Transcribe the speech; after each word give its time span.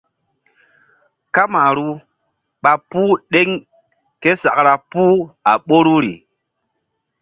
Kamaru 1.33 1.87
ɓa 2.63 2.71
puh 2.89 3.11
ɗeŋ 3.31 3.49
ke 4.21 4.29
sakra 4.41 4.73
puh 4.91 5.15
a 5.49 5.53
ɓoruri. 5.67 6.13